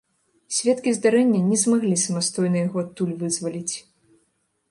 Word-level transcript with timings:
Сведкі 0.59 0.93
здарэння 0.99 1.41
не 1.49 1.57
змаглі 1.65 1.93
самастойна 2.05 2.57
яго 2.67 2.77
адтуль 2.85 3.11
вызваліць. 3.21 3.75